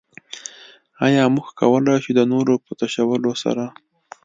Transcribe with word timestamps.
ايا 1.05 1.23
موږ 1.35 1.47
کولای 1.59 1.97
شو 2.03 2.11
د 2.15 2.21
نورو 2.33 2.53
په 2.65 2.71
تشولو 2.79 3.31
سره. 3.43 3.65